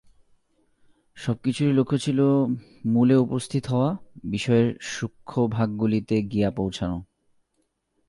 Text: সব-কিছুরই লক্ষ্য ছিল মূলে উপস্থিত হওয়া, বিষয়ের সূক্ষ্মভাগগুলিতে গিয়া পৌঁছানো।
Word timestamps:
সব-কিছুরই 1.15 1.73
লক্ষ্য 1.73 1.97
ছিল 1.97 2.19
মূলে 2.85 3.15
উপস্থিত 3.15 3.67
হওয়া, 3.67 3.97
বিষয়ের 4.23 4.77
সূক্ষ্মভাগগুলিতে 4.81 6.21
গিয়া 6.21 6.51
পৌঁছানো। 6.51 7.03